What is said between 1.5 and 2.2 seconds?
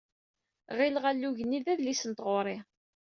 d adlis n